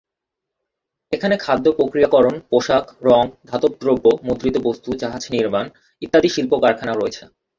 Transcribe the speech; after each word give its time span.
এখানে 1.11 1.35
খাদ্য 1.37 1.65
প্রক্রিয়াকরণ, 1.71 2.35
পোশাক, 2.49 2.85
রঙ, 3.03 3.25
ধাতব 3.45 3.71
দ্রব্য, 3.81 4.05
মুদ্রিত 4.23 4.55
বস্তু, 4.63 4.89
জাহাজ 4.97 5.23
নির্মাণ, 5.31 5.65
ইত্যাদির 6.01 6.33
শিল্প 6.35 6.51
কারখানা 6.63 6.93
আছে। 7.01 7.23